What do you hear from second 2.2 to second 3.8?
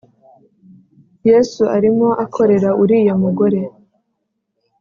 akorera uriya mugore